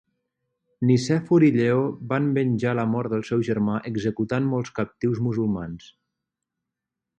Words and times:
Nicèfor 0.91 1.43
i 1.47 1.49
Lleó 1.57 1.83
van 2.13 2.31
venjar 2.37 2.73
la 2.79 2.87
mort 2.95 3.13
del 3.15 3.23
seu 3.29 3.45
germà 3.51 3.77
executant 3.93 4.49
molts 4.55 4.75
captius 4.81 5.23
musulmans. 5.29 5.93